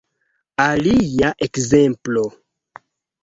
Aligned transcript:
Alia 0.65 1.29
ekzemplo 1.47 2.25